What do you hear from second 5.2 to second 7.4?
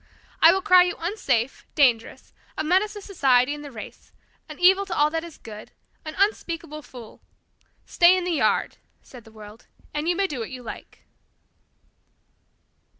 is good, an unspeakable fool.